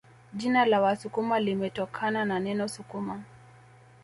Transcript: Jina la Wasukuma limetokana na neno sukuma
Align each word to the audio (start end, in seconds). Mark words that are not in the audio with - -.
Jina 0.33 0.65
la 0.65 0.81
Wasukuma 0.81 1.39
limetokana 1.39 2.25
na 2.25 2.39
neno 2.39 2.67
sukuma 2.67 3.21